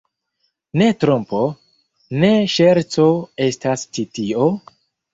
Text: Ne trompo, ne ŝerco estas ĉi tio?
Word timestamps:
Ne 0.81 0.87
trompo, 1.03 1.43
ne 2.25 2.33
ŝerco 2.57 3.07
estas 3.51 3.89
ĉi 3.95 4.11
tio? 4.19 4.53